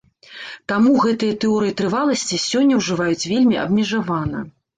[0.71, 4.43] Таму гэтыя тэорыі трываласці сёння ўжываюць вельмі абмежавана.